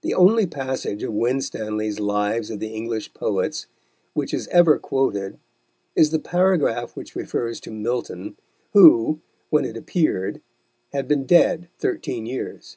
The 0.00 0.12
only 0.12 0.48
passage 0.48 1.04
of 1.04 1.12
Winstanley's 1.14 2.00
Lives 2.00 2.50
of 2.50 2.58
the 2.58 2.74
English 2.74 3.14
Poets 3.14 3.68
which 4.12 4.34
is 4.34 4.48
ever 4.48 4.76
quoted 4.76 5.38
is 5.94 6.10
the 6.10 6.18
paragraph 6.18 6.96
which 6.96 7.14
refers 7.14 7.60
to 7.60 7.70
Milton, 7.70 8.36
who, 8.72 9.20
when 9.50 9.64
it 9.64 9.76
appeared, 9.76 10.40
had 10.92 11.06
been 11.06 11.26
dead 11.26 11.68
thirteen 11.78 12.26
years. 12.26 12.76